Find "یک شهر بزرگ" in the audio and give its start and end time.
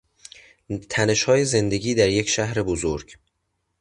2.09-3.13